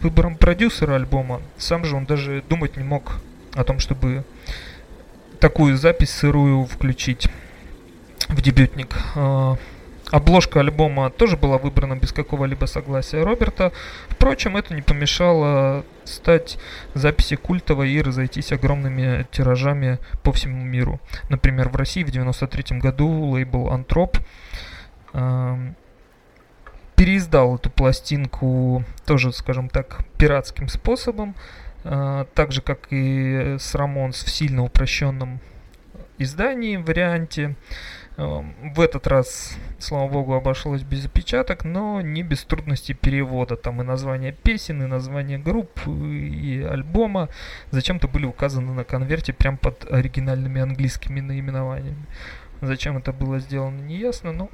выбором 0.00 0.36
продюсера 0.36 0.96
альбома. 0.96 1.40
Сам 1.56 1.84
же 1.84 1.96
он 1.96 2.04
даже 2.04 2.42
думать 2.48 2.76
не 2.76 2.84
мог 2.84 3.20
о 3.54 3.64
том, 3.64 3.78
чтобы 3.78 4.24
такую 5.40 5.76
запись 5.76 6.10
сырую 6.10 6.64
включить 6.66 7.28
в 8.28 8.40
дебютник. 8.42 8.96
Обложка 10.10 10.60
альбома 10.60 11.10
тоже 11.10 11.36
была 11.36 11.58
выбрана 11.58 11.94
без 11.94 12.12
какого-либо 12.12 12.64
согласия 12.64 13.22
Роберта. 13.22 13.72
Впрочем, 14.08 14.56
это 14.56 14.74
не 14.74 14.80
помешало 14.80 15.84
стать 16.04 16.58
записи 16.94 17.36
культовой 17.36 17.90
и 17.90 18.00
разойтись 18.00 18.52
огромными 18.52 19.26
тиражами 19.30 19.98
по 20.22 20.32
всему 20.32 20.64
миру. 20.64 20.98
Например, 21.28 21.68
в 21.68 21.76
России 21.76 22.04
в 22.04 22.08
1993 22.08 22.78
году 22.78 23.08
лейбл 23.08 23.70
Антроп 23.70 24.16
э, 25.12 25.72
переиздал 26.96 27.56
эту 27.56 27.68
пластинку 27.68 28.84
тоже, 29.04 29.30
скажем 29.32 29.68
так, 29.68 30.06
пиратским 30.16 30.68
способом, 30.68 31.34
э, 31.84 32.24
так 32.34 32.52
же, 32.52 32.62
как 32.62 32.88
и 32.90 33.56
с 33.58 33.74
Рамонс 33.74 34.24
в 34.24 34.30
сильно 34.30 34.64
упрощенном 34.64 35.40
издании, 36.16 36.76
варианте. 36.76 37.56
Эм, 38.18 38.72
в 38.74 38.80
этот 38.80 39.06
раз, 39.06 39.56
слава 39.78 40.08
богу, 40.08 40.34
обошлось 40.34 40.82
без 40.82 41.06
опечаток, 41.06 41.64
но 41.64 42.00
не 42.00 42.24
без 42.24 42.42
трудностей 42.42 42.92
перевода. 42.92 43.56
Там 43.56 43.80
и 43.80 43.84
название 43.84 44.32
песен, 44.32 44.82
и 44.82 44.86
название 44.86 45.38
групп, 45.38 45.86
и 45.86 46.66
альбома 46.68 47.28
зачем-то 47.70 48.08
были 48.08 48.26
указаны 48.26 48.72
на 48.72 48.82
конверте 48.82 49.32
прям 49.32 49.56
под 49.56 49.88
оригинальными 49.88 50.60
английскими 50.60 51.20
наименованиями. 51.20 52.06
Зачем 52.60 52.96
это 52.98 53.12
было 53.12 53.38
сделано, 53.38 53.80
не 53.82 53.96
ясно, 53.96 54.32
но 54.32 54.50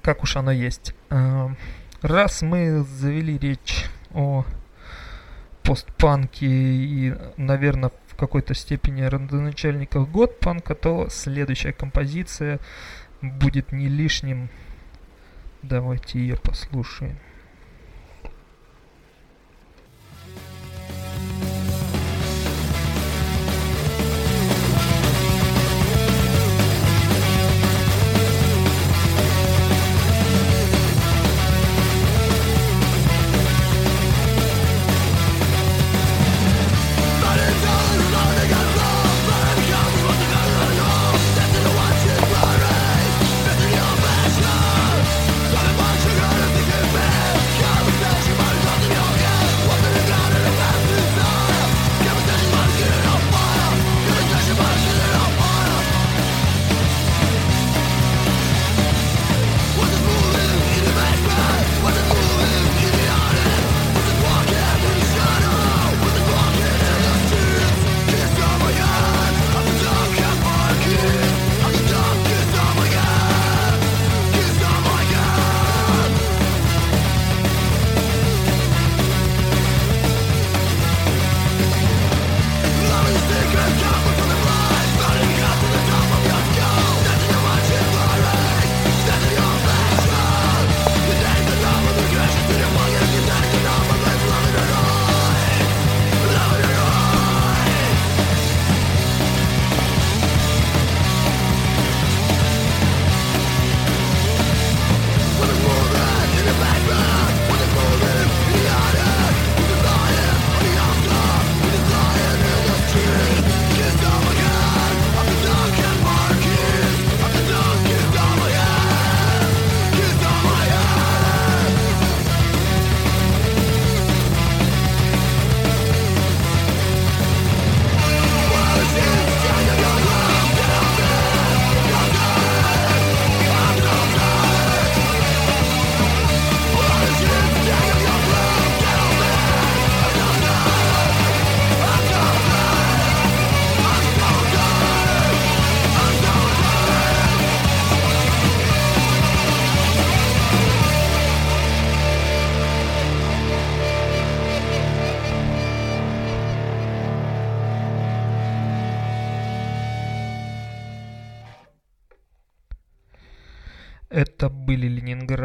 как 0.00 0.22
уж 0.22 0.36
оно 0.36 0.50
есть. 0.50 0.94
Эм, 1.10 1.58
раз 2.00 2.40
мы 2.40 2.84
завели 2.84 3.36
речь 3.36 3.84
о 4.14 4.46
постпанке 5.62 6.46
и, 6.46 7.14
наверное, 7.36 7.92
какой-то 8.18 8.52
степени 8.54 9.02
родоначальниках 9.02 10.08
год-панка, 10.08 10.74
то 10.74 11.08
следующая 11.08 11.72
композиция 11.72 12.58
будет 13.22 13.72
не 13.72 13.88
лишним. 13.88 14.50
Давайте 15.62 16.18
ее 16.18 16.36
послушаем. 16.36 17.16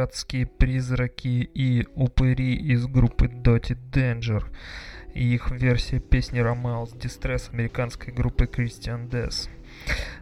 Ленинградские 0.03 0.45
призраки 0.45 1.49
и 1.53 1.87
упыри 1.95 2.55
из 2.55 2.85
группы 2.87 3.27
Dirty 3.27 3.77
Danger 3.91 4.43
и 5.13 5.33
их 5.33 5.51
версия 5.51 5.99
песни 5.99 6.41
Romeo's 6.41 6.97
Distress 6.97 7.53
американской 7.53 8.11
группы 8.11 8.45
Christian 8.45 9.09
Death. 9.09 9.47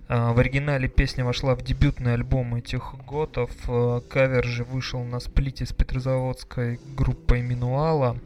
А, 0.08 0.34
в 0.34 0.40
оригинале 0.40 0.88
песня 0.88 1.24
вошла 1.24 1.56
в 1.56 1.64
дебютный 1.64 2.14
альбом 2.14 2.56
этих 2.56 2.94
готов. 3.08 3.50
А, 3.68 4.02
кавер 4.02 4.46
же 4.46 4.64
вышел 4.66 5.04
на 5.04 5.20
сплите 5.20 5.66
с 5.66 5.74
петрозаводской 5.74 6.80
группой 6.96 7.42
Минуала. 7.42 8.18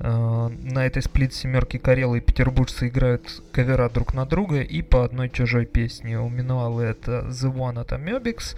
А, 0.00 0.48
на 0.48 0.84
этой 0.84 1.02
сплит 1.02 1.32
семерки 1.32 1.78
Карелы 1.78 2.18
и 2.18 2.20
петербуржцы 2.20 2.88
играют 2.88 3.42
кавера 3.52 3.88
друг 3.88 4.14
на 4.14 4.26
друга 4.26 4.60
и 4.60 4.82
по 4.82 5.04
одной 5.04 5.30
чужой 5.30 5.64
песне. 5.64 6.18
У 6.18 6.28
Минуала 6.28 6.82
это 6.82 7.26
The 7.28 7.54
One 7.54 7.80
от 7.80 7.92
Amebix, 7.92 8.56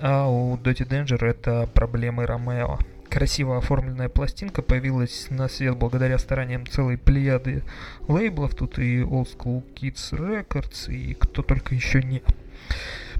а 0.00 0.28
у 0.28 0.56
Dirty 0.56 0.86
Danger 0.88 1.24
это 1.24 1.68
проблемы 1.72 2.26
Ромео. 2.26 2.78
Красиво 3.08 3.56
оформленная 3.56 4.08
пластинка 4.08 4.60
появилась 4.60 5.28
на 5.30 5.48
свет 5.48 5.76
благодаря 5.76 6.18
стараниям 6.18 6.66
целой 6.66 6.98
плеяды 6.98 7.62
лейблов. 8.06 8.54
Тут 8.54 8.78
и 8.78 9.00
Old 9.00 9.28
School 9.36 9.64
Kids 9.74 10.12
Records, 10.12 10.92
и 10.92 11.14
кто 11.14 11.42
только 11.42 11.74
еще 11.74 12.02
не 12.02 12.22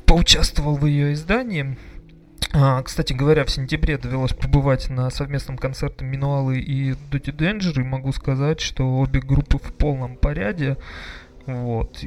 поучаствовал 0.05 0.77
в 0.77 0.87
ее 0.87 1.14
издании. 1.14 1.79
А, 2.53 2.83
кстати 2.83 3.12
говоря, 3.12 3.45
в 3.45 3.51
сентябре 3.51 3.99
довелось 3.99 4.33
побывать 4.33 4.88
на 4.88 5.11
совместном 5.11 5.59
концерте 5.59 6.05
Минуалы 6.05 6.59
и 6.59 6.93
Dirty 6.93 7.35
Danger, 7.35 7.81
и 7.81 7.85
могу 7.85 8.12
сказать, 8.12 8.61
что 8.61 8.99
обе 8.99 9.21
группы 9.21 9.59
в 9.59 9.73
полном 9.75 10.17
порядке. 10.17 10.77
Вот. 11.47 12.03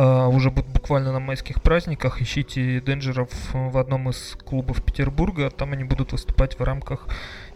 А, 0.00 0.28
уже 0.28 0.52
буквально 0.52 1.10
на 1.10 1.18
майских 1.18 1.60
праздниках 1.60 2.22
ищите 2.22 2.80
Денджеров 2.80 3.30
в 3.52 3.76
одном 3.76 4.08
из 4.10 4.36
клубов 4.44 4.84
Петербурга. 4.84 5.50
Там 5.50 5.72
они 5.72 5.82
будут 5.82 6.12
выступать 6.12 6.56
в 6.56 6.62
рамках 6.62 7.08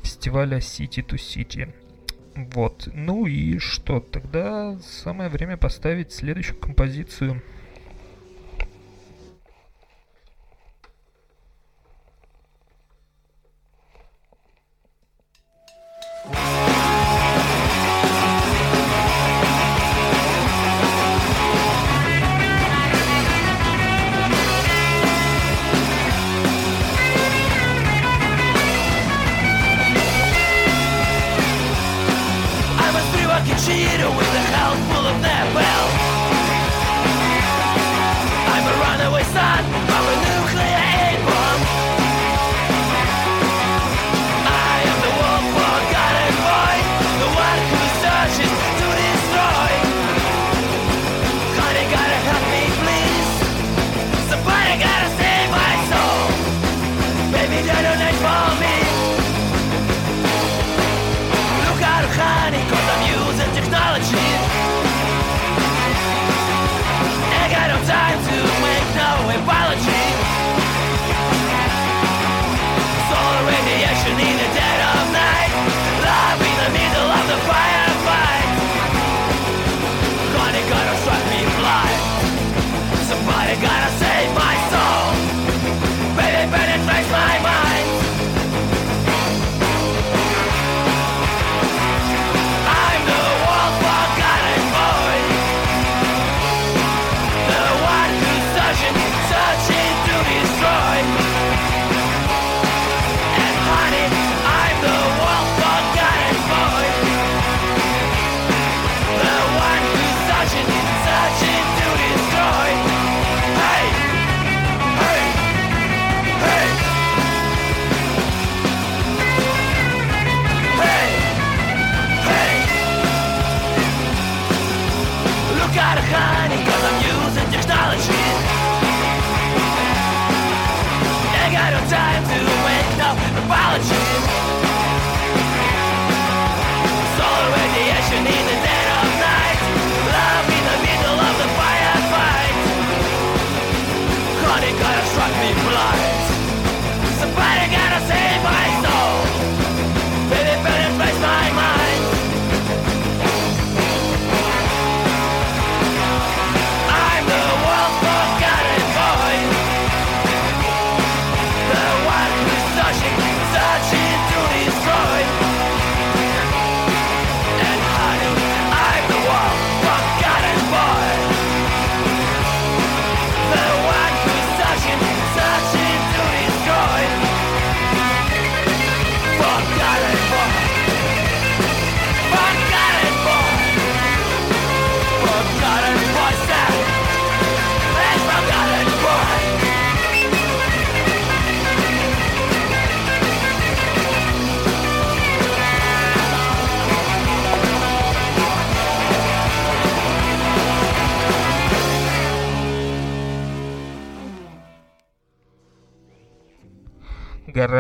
фестиваля 0.02 0.58
City 0.58 1.06
to 1.06 1.14
City. 1.14 1.72
Вот. 2.34 2.88
Ну 2.92 3.26
и 3.26 3.58
что? 3.58 4.00
Тогда 4.00 4.76
самое 4.82 5.30
время 5.30 5.56
поставить 5.56 6.12
следующую 6.12 6.58
композицию. 6.58 7.40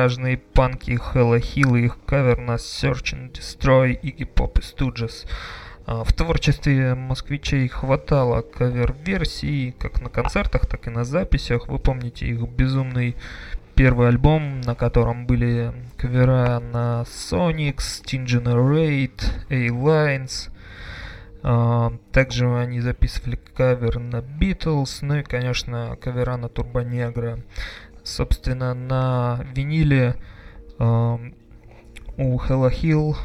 Гаражные 0.02 0.36
панки 0.36 0.96
Хэлла 0.96 1.38
Хилл 1.38 1.76
их 1.76 1.96
кавер 2.06 2.38
на 2.38 2.56
Search 2.56 3.14
and 3.14 3.30
Destroy 3.30 4.00
Iggy 4.02 4.28
Pop 4.34 4.58
и 4.58 4.62
Stooges. 4.62 5.28
А, 5.86 6.02
в 6.02 6.12
творчестве 6.12 6.96
москвичей 6.96 7.68
хватало 7.68 8.42
кавер-версий, 8.42 9.76
как 9.78 10.00
на 10.00 10.10
концертах, 10.10 10.66
так 10.66 10.88
и 10.88 10.90
на 10.90 11.04
записях. 11.04 11.68
Вы 11.68 11.78
помните 11.78 12.26
их 12.26 12.40
безумный 12.48 13.14
первый 13.76 14.08
альбом, 14.08 14.60
на 14.62 14.74
котором 14.74 15.24
были 15.24 15.72
кавера 15.96 16.58
на 16.58 17.04
Sonics, 17.06 18.02
Teen 18.04 18.26
Generate, 18.26 19.22
A-Lines. 19.50 20.50
А, 21.44 21.92
также 22.10 22.52
они 22.52 22.80
записывали 22.80 23.38
кавер 23.54 24.00
на 24.00 24.16
Beatles, 24.16 24.98
ну 25.02 25.18
и, 25.18 25.22
конечно, 25.22 25.96
кавера 26.00 26.36
на 26.36 26.48
Турбонегра. 26.48 27.38
Собственно, 28.04 28.74
на 28.74 29.44
виниле 29.54 30.16
э, 30.78 30.84
у 30.84 32.38
Hello 32.38 32.70
Hill 32.70 33.16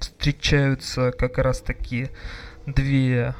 встречаются 0.00 1.12
как 1.12 1.38
раз 1.38 1.60
таки 1.60 2.08
две 2.66 3.34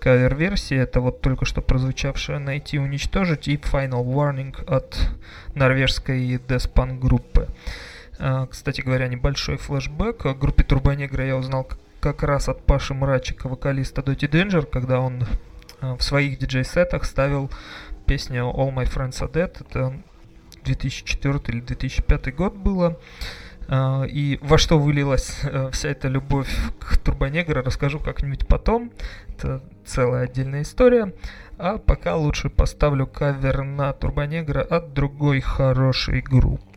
кавер-версии. 0.00 0.76
Это 0.76 1.00
вот 1.00 1.20
только 1.20 1.44
что 1.44 1.62
прозвучавшая 1.62 2.38
«Найти 2.38 2.78
уничтожить» 2.78 3.48
и 3.48 3.56
«Final 3.56 4.04
Warning» 4.04 4.64
от 4.66 5.10
норвежской 5.54 6.40
деспан 6.48 7.00
группы. 7.00 7.48
А, 8.18 8.46
кстати 8.46 8.80
говоря, 8.82 9.08
небольшой 9.08 9.56
флешбэк. 9.56 10.26
О 10.26 10.34
группе 10.34 10.62
Турбонегра 10.64 11.26
я 11.26 11.36
узнал 11.36 11.68
как 12.00 12.22
раз 12.22 12.48
от 12.48 12.64
Паши 12.64 12.94
Мрачика, 12.94 13.48
вокалиста 13.48 14.00
Dirty 14.02 14.30
Danger, 14.30 14.64
когда 14.64 15.00
он 15.00 15.26
а, 15.80 15.96
в 15.96 16.02
своих 16.02 16.38
диджей-сетах 16.38 17.04
ставил 17.04 17.50
песню 18.06 18.52
All 18.54 18.72
My 18.72 18.84
Friends 18.84 19.20
Are 19.20 19.30
Dead. 19.30 19.54
Это 19.60 20.02
2004 20.64 21.40
или 21.48 21.60
2005 21.60 22.34
год 22.34 22.54
было. 22.54 22.98
А, 23.68 24.04
и 24.04 24.38
во 24.42 24.58
что 24.58 24.78
вылилась 24.78 25.40
э, 25.42 25.70
вся 25.72 25.88
эта 25.88 26.08
любовь 26.08 26.48
к 26.78 26.98
Турбонегро, 26.98 27.62
расскажу 27.62 27.98
как-нибудь 27.98 28.46
потом. 28.46 28.92
Это 29.28 29.62
целая 29.84 30.24
отдельная 30.24 30.62
история. 30.62 31.12
А 31.58 31.78
пока 31.78 32.16
лучше 32.16 32.48
поставлю 32.48 33.06
кавер 33.06 33.64
на 33.64 33.92
Турбонегро 33.92 34.62
от 34.62 34.92
другой 34.92 35.40
хорошей 35.40 36.20
группы. 36.20 36.75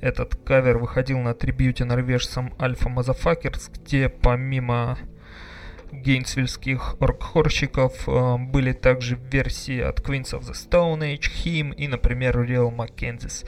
Этот 0.00 0.36
кавер 0.36 0.78
выходил 0.78 1.18
на 1.18 1.34
трибьюте 1.34 1.84
норвежцам 1.84 2.54
Alpha 2.60 2.88
Motherfuckers, 2.88 3.70
где 3.70 4.08
помимо 4.08 4.98
гейнсвильских 5.92 6.96
оргкорщиков 7.00 8.08
э, 8.08 8.36
были 8.38 8.72
также 8.72 9.18
версии 9.30 9.80
от 9.80 10.00
Queens 10.00 10.32
of 10.32 10.42
the 10.42 10.52
Stone 10.52 11.00
Age, 11.00 11.30
HIM 11.44 11.74
и, 11.74 11.88
например, 11.88 12.38
Real 12.38 12.74
McKenzies. 12.74 13.46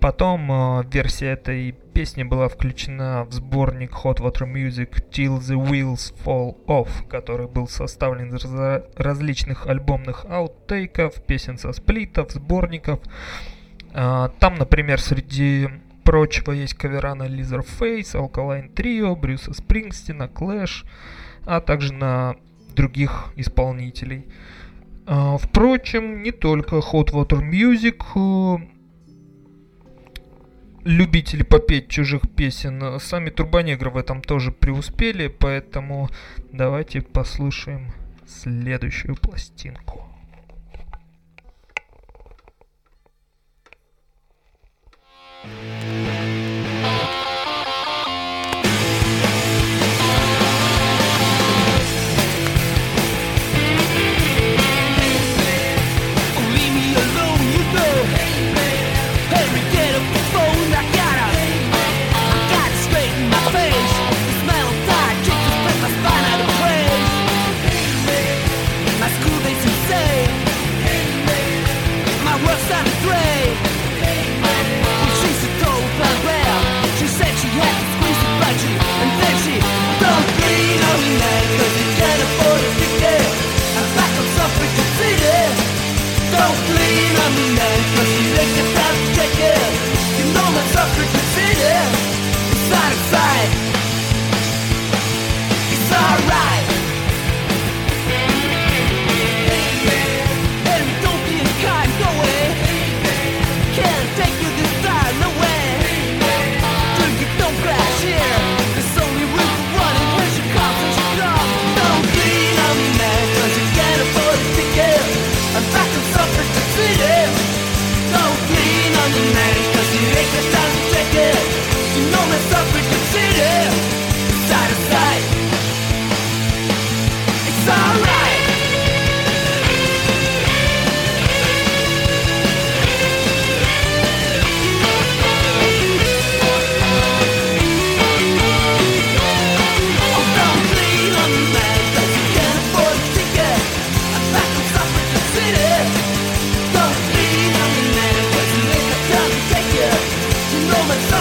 Потом 0.00 0.50
э, 0.50 0.84
версия 0.90 1.32
этой 1.32 1.72
песни 1.72 2.22
была 2.22 2.48
включена 2.48 3.24
в 3.24 3.32
сборник 3.32 3.92
Hot 4.04 4.18
Water 4.18 4.50
Music 4.50 5.04
Till 5.10 5.38
the 5.38 5.56
Wheels 5.56 6.14
Fall 6.24 6.56
Off, 6.66 7.06
который 7.08 7.46
был 7.46 7.68
составлен 7.68 8.34
из 8.34 8.44
различных 8.96 9.66
альбомных 9.66 10.26
outtake 10.28 10.94
ов, 10.94 11.22
песен 11.26 11.58
со 11.58 11.72
сплитов, 11.72 12.32
сборников. 12.32 13.00
Э, 13.92 14.28
там, 14.40 14.56
например, 14.56 15.00
среди 15.00 15.68
прочего 16.04 16.52
есть 16.52 16.74
кавера 16.74 17.14
на 17.14 17.24
Lizard 17.24 17.66
Face, 17.80 18.14
Alkaline 18.14 18.72
Trio, 18.72 19.16
Брюса 19.16 19.54
Спрингстина, 19.54 20.24
Clash, 20.24 20.84
а 21.46 21.60
также 21.60 21.92
на 21.92 22.36
других 22.74 23.32
исполнителей. 23.36 24.26
А, 25.06 25.36
впрочем, 25.36 26.22
не 26.22 26.32
только 26.32 26.76
Hot 26.76 27.12
Water 27.12 27.40
Music 27.40 28.02
э, 28.16 28.66
любители 30.84 31.42
попеть 31.42 31.88
чужих 31.88 32.22
песен, 32.34 32.98
сами 33.00 33.30
Турбонегры 33.30 33.90
в 33.90 33.96
этом 33.96 34.22
тоже 34.22 34.50
преуспели, 34.50 35.28
поэтому 35.28 36.08
давайте 36.52 37.02
послушаем 37.02 37.92
следующую 38.26 39.16
пластинку. 39.16 40.08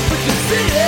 but 0.09 0.19
you 0.25 0.31
see 0.31 0.77
it. 0.77 0.82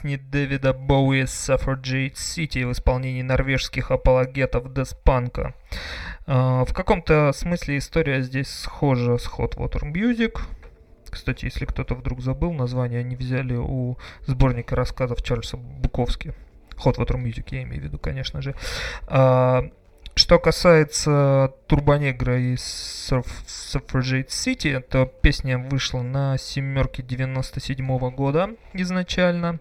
Песни 0.00 0.16
Дэвида 0.16 0.72
Боуи 0.72 1.24
Suffragette 1.24 2.14
City 2.14 2.66
в 2.66 2.72
исполнении 2.72 3.20
норвежских 3.20 3.90
апологетов 3.90 4.72
Деспанка. 4.72 5.54
В 6.26 6.68
каком-то 6.72 7.32
смысле 7.34 7.76
история 7.76 8.22
здесь 8.22 8.48
схожа 8.48 9.18
с 9.18 9.26
Hot 9.26 9.56
Water 9.56 9.82
Music. 9.82 10.40
Кстати, 11.10 11.44
если 11.46 11.66
кто-то 11.66 11.94
вдруг 11.94 12.22
забыл, 12.22 12.52
название 12.52 13.00
они 13.00 13.14
взяли 13.14 13.56
у 13.56 13.98
сборника 14.26 14.74
рассказов 14.74 15.22
Чарльза 15.22 15.58
Буковски. 15.58 16.32
Hot 16.82 16.96
Water 16.96 17.22
Music, 17.22 17.44
я 17.50 17.64
имею 17.64 17.82
в 17.82 17.84
виду, 17.84 17.98
конечно 17.98 18.40
же. 18.40 18.54
Что 20.14 20.38
касается 20.38 21.54
Турбонегра 21.66 22.38
и 22.38 22.54
Suffragette 22.54 24.28
City, 24.28 24.80
то 24.80 25.06
песня 25.06 25.58
вышла 25.58 26.02
на 26.02 26.36
семерке 26.36 27.02
97 27.02 27.98
-го 27.98 28.10
года 28.10 28.50
изначально, 28.74 29.60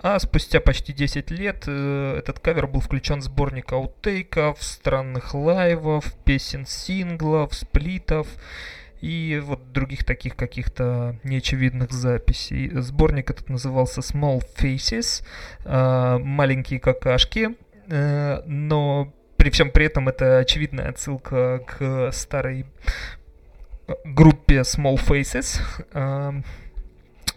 а 0.00 0.18
спустя 0.18 0.60
почти 0.60 0.92
10 0.92 1.30
лет 1.30 1.64
э, 1.66 2.16
этот 2.18 2.38
кавер 2.38 2.66
был 2.66 2.80
включен 2.80 3.18
в 3.18 3.22
сборник 3.22 3.72
аутейков, 3.72 4.62
странных 4.62 5.34
лайвов, 5.34 6.14
песен 6.24 6.66
синглов, 6.66 7.52
сплитов 7.54 8.28
и 9.00 9.40
вот 9.44 9.72
других 9.72 10.04
таких 10.04 10.36
каких-то 10.36 11.16
неочевидных 11.24 11.90
записей. 11.90 12.70
Сборник 12.80 13.30
этот 13.30 13.48
назывался 13.48 14.00
Small 14.00 14.42
Faces, 14.56 15.24
э, 15.64 16.18
маленькие 16.18 16.80
какашки, 16.80 17.56
э, 17.88 18.42
но 18.46 19.12
при 19.40 19.48
всем 19.48 19.70
при 19.70 19.86
этом 19.86 20.06
это 20.06 20.36
очевидная 20.36 20.90
отсылка 20.90 21.62
к 21.66 22.12
старой 22.12 22.66
группе 24.04 24.58
Small 24.58 24.96
Faces. 24.96 25.62
Эм, 25.94 26.44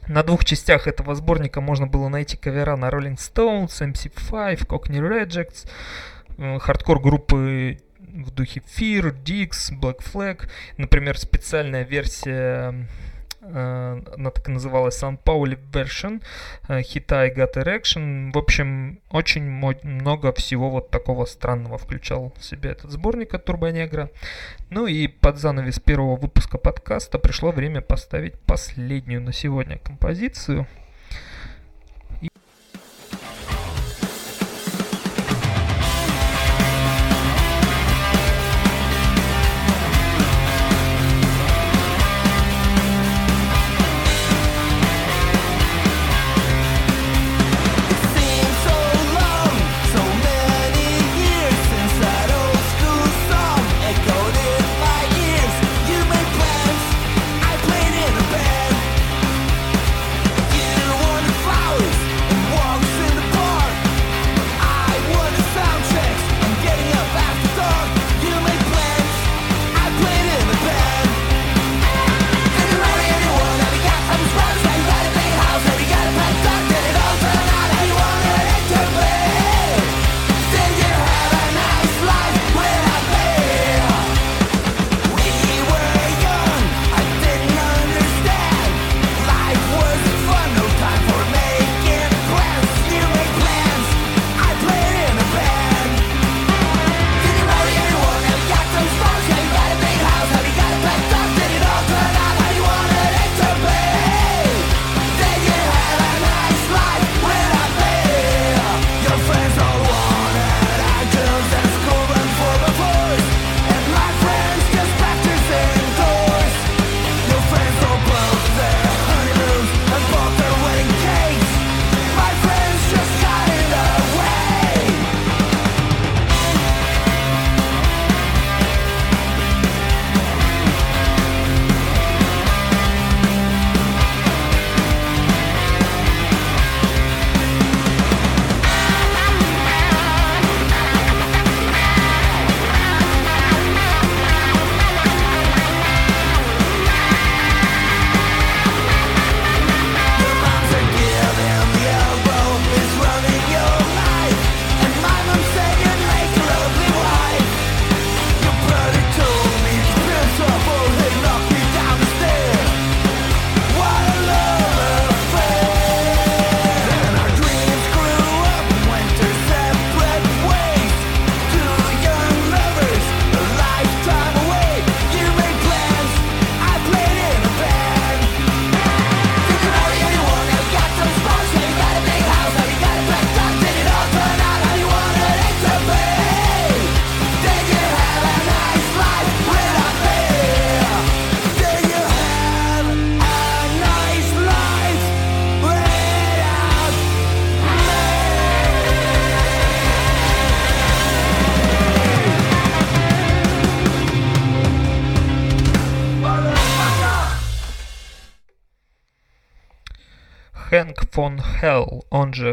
на 0.09 0.21
двух 0.21 0.43
частях 0.43 0.87
этого 0.87 1.15
сборника 1.15 1.61
можно 1.61 1.87
было 1.87 2.09
найти 2.09 2.35
кавера 2.35 2.75
на 2.75 2.89
Rolling 2.89 3.15
Stones, 3.15 3.69
MC5, 3.79 4.67
Cockney 4.67 4.99
Rejects, 4.99 5.65
э, 6.37 6.59
хардкор 6.59 6.99
группы 6.99 7.79
в 7.99 8.31
духе 8.31 8.61
Fear, 8.77 9.15
Dix, 9.23 9.71
Black 9.71 9.99
Flag, 9.99 10.49
например, 10.75 11.17
специальная 11.17 11.85
версия 11.85 12.75
Э, 12.75 12.83
она 13.47 14.31
так 14.31 14.47
и 14.49 14.51
называлась 14.51 14.97
Сан 14.97 15.17
Паули 15.17 15.57
Version, 15.71 16.21
э, 16.67 16.81
хита 16.81 17.25
и 17.25 17.33
Got 17.33 17.55
Erection. 17.55 18.31
В 18.31 18.37
общем, 18.37 18.99
очень 19.09 19.43
много 19.43 20.31
всего 20.33 20.69
вот 20.69 20.89
такого 20.89 21.25
странного 21.25 21.77
включал 21.77 22.33
в 22.37 22.43
себя 22.43 22.71
этот 22.71 22.91
сборник 22.91 23.33
от 23.33 23.45
Турбонегра. 23.45 24.09
Ну 24.69 24.87
и 24.87 25.07
под 25.07 25.37
занавес 25.37 25.79
первого 25.79 26.15
выпуска 26.15 26.57
подкаста 26.57 27.19
пришло 27.19 27.51
время 27.51 27.81
поставить 27.81 28.39
последнюю 28.39 29.21
на 29.21 29.33
сегодня 29.33 29.77
композицию– 29.77 30.67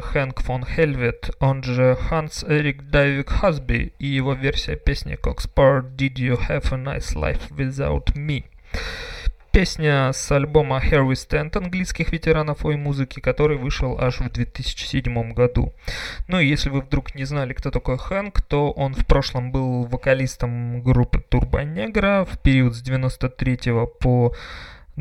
Хэнк 0.01 0.41
фон 0.41 0.65
Хельвет, 0.65 1.31
он 1.41 1.63
же 1.63 1.97
Ханс 1.97 2.45
Эрик 2.45 2.83
Дайвик 2.91 3.31
Хасби 3.31 3.93
и 3.99 4.07
его 4.07 4.35
версия 4.35 4.77
песни 4.77 5.19
Coxpar 5.21 5.83
Did 5.97 6.15
You 6.15 6.39
Have 6.49 6.73
a 6.73 6.77
Nice 6.77 7.15
Life 7.15 7.51
Without 7.51 8.15
Me. 8.17 8.45
Песня 9.53 10.13
с 10.13 10.31
альбома 10.31 10.79
Here 10.79 11.05
We 11.05 11.15
Stand 11.15 11.59
английских 11.59 12.13
ветеранов 12.13 12.65
ой 12.65 12.77
музыки, 12.77 13.19
который 13.19 13.59
вышел 13.59 13.99
аж 13.99 14.21
в 14.21 14.31
2007 14.31 15.33
году. 15.33 15.73
Ну 16.29 16.39
и 16.39 16.47
если 16.47 16.71
вы 16.71 16.83
вдруг 16.83 17.17
не 17.17 17.25
знали, 17.25 17.53
кто 17.53 17.73
такой 17.73 17.99
Хэнк, 17.99 18.41
то 18.43 18.71
он 18.71 18.95
в 18.95 19.05
прошлом 19.07 19.51
был 19.51 19.87
вокалистом 19.87 20.83
группы 20.83 21.19
Турбо 21.19 21.65
Негра 21.65 22.25
в 22.25 22.39
период 22.39 22.77
с 22.77 22.81
93 22.81 23.59
по 23.99 24.35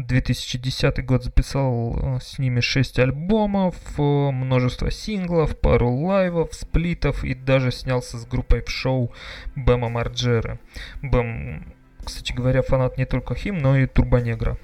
2010 0.05 1.05
год 1.05 1.23
записал 1.23 1.97
э, 1.97 2.19
с 2.21 2.39
ними 2.39 2.59
6 2.59 2.99
альбомов, 2.99 3.75
э, 3.97 4.01
множество 4.01 4.91
синглов, 4.91 5.57
пару 5.59 5.91
лайвов, 5.91 6.53
сплитов 6.53 7.23
и 7.23 7.33
даже 7.33 7.71
снялся 7.71 8.17
с 8.17 8.25
группой 8.25 8.61
в 8.61 8.69
шоу 8.69 9.11
Бэма 9.55 9.89
Марджера. 9.89 10.59
Бэм 11.01 11.73
кстати 12.03 12.33
говоря, 12.33 12.61
фанат 12.63 12.97
не 12.97 13.05
только 13.05 13.35
Хим, 13.35 13.59
но 13.59 13.77
и 13.77 13.85
Турбонегра. 13.85 14.57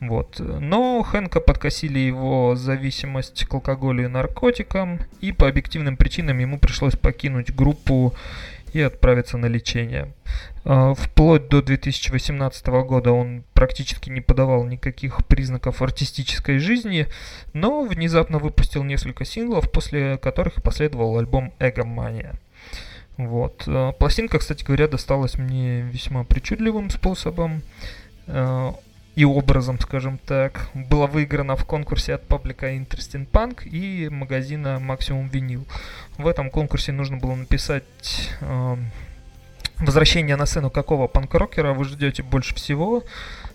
Вот. 0.00 0.38
Но 0.38 1.02
Хэнка 1.02 1.40
подкосили 1.40 1.98
его 1.98 2.54
зависимость 2.54 3.44
к 3.46 3.54
алкоголю 3.54 4.04
и 4.04 4.08
наркотикам, 4.08 5.00
и 5.20 5.32
по 5.32 5.48
объективным 5.48 5.96
причинам 5.96 6.38
ему 6.38 6.58
пришлось 6.58 6.96
покинуть 6.96 7.54
группу 7.54 8.14
и 8.72 8.80
отправиться 8.80 9.38
на 9.38 9.46
лечение. 9.46 10.12
А, 10.64 10.94
вплоть 10.94 11.48
до 11.48 11.62
2018 11.62 12.66
года 12.66 13.12
он 13.12 13.44
практически 13.54 14.10
не 14.10 14.20
подавал 14.20 14.64
никаких 14.64 15.26
признаков 15.26 15.82
артистической 15.82 16.58
жизни, 16.58 17.06
но 17.52 17.84
внезапно 17.84 18.38
выпустил 18.38 18.84
несколько 18.84 19.24
синглов, 19.24 19.70
после 19.70 20.18
которых 20.18 20.62
последовал 20.62 21.18
альбом 21.18 21.52
«Эгомания». 21.58 22.38
Вот. 23.16 23.64
Э, 23.66 23.92
пластинка, 23.98 24.38
кстати 24.38 24.64
говоря, 24.64 24.86
досталась 24.86 25.36
мне 25.38 25.80
весьма 25.82 26.24
причудливым 26.24 26.88
способом 26.88 27.62
э, 28.26 28.72
и 29.18 29.24
образом, 29.24 29.80
скажем 29.80 30.16
так. 30.18 30.68
Была 30.74 31.08
выиграна 31.08 31.56
в 31.56 31.64
конкурсе 31.64 32.14
от 32.14 32.28
паблика 32.28 32.72
Interesting 32.72 33.28
Punk 33.28 33.68
и 33.68 34.08
магазина 34.08 34.78
Maximum 34.80 35.28
Vinyl. 35.28 35.66
В 36.18 36.28
этом 36.28 36.50
конкурсе 36.50 36.92
нужно 36.92 37.16
было 37.16 37.34
написать 37.34 38.30
э, 38.40 38.76
возвращение 39.78 40.36
на 40.36 40.46
сцену 40.46 40.70
какого 40.70 41.08
панк-рокера 41.08 41.72
вы 41.72 41.84
ждете 41.84 42.22
больше 42.22 42.54
всего. 42.54 43.02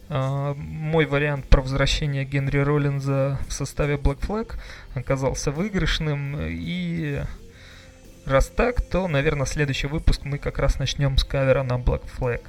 Мой 0.10 1.06
вариант 1.06 1.48
про 1.48 1.62
возвращение 1.62 2.26
Генри 2.26 2.58
Роллинза 2.58 3.40
в 3.48 3.54
составе 3.54 3.96
Black 3.96 4.20
Flag 4.20 4.56
оказался 4.96 5.52
выигрышным 5.52 6.36
и 6.42 7.22
Раз 8.26 8.48
так, 8.48 8.82
то, 8.82 9.10
наверное, 9.10 9.46
следующий 9.46 9.88
выпуск 9.88 10.22
мы 10.24 10.38
как 10.38 10.58
раз 10.58 10.80
начнем 10.80 11.18
с 11.18 11.26
кавера 11.26 11.64
на 11.64 11.74
Black 11.74 12.04
Flag. 12.18 12.42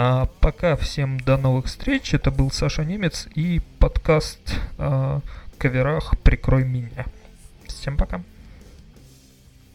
А 0.00 0.26
пока 0.38 0.76
всем 0.76 1.18
до 1.18 1.36
новых 1.36 1.66
встреч. 1.66 2.14
Это 2.14 2.30
был 2.30 2.52
Саша 2.52 2.84
Немец 2.84 3.26
и 3.34 3.60
подкаст 3.80 4.38
о 4.78 5.22
каверах 5.58 6.16
«Прикрой 6.20 6.62
меня». 6.62 7.04
Всем 7.66 7.96
пока. 7.96 8.22